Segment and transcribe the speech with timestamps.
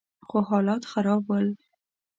[0.27, 1.47] خو حالات خراب ول.